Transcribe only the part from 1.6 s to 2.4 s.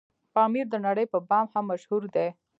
مشهور دی